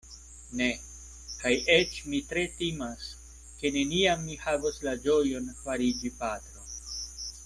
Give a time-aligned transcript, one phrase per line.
[0.59, 0.67] Ne;
[1.41, 3.11] kaj eĉ mi tre timas,
[3.61, 6.65] ke neniam mi havos la ĝojon fariĝi patro.